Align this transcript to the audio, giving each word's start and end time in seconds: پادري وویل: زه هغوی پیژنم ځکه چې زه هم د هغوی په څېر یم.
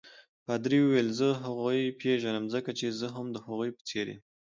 پادري 0.45 0.79
وویل: 0.81 1.09
زه 1.19 1.27
هغوی 1.43 1.79
پیژنم 2.01 2.45
ځکه 2.53 2.69
چې 2.79 2.87
زه 2.99 3.07
هم 3.15 3.27
د 3.31 3.37
هغوی 3.45 3.69
په 3.75 3.81
څېر 3.89 4.05
یم. 4.13 4.21